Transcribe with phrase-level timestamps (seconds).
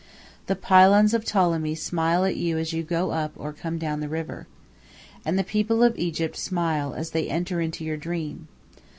[0.47, 4.09] The pylons of Ptolemy smile at you as you go up or come down the
[4.09, 4.47] river.
[5.23, 8.47] And the people of Egypt smile as they enter into your dream.